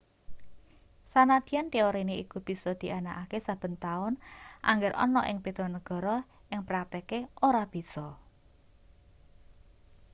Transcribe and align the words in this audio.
sanadyan 1.13 1.67
teorine 1.73 2.13
iku 2.23 2.37
bisa 2.47 2.71
dianakake 2.81 3.37
saben 3.47 3.73
taun 3.83 4.13
angger 4.71 4.93
ana 5.05 5.21
ing 5.29 5.37
beda 5.45 5.65
negara 5.75 6.17
ing 6.53 6.61
praktike 6.69 7.19
ora 7.47 7.63
bisa 7.73 8.07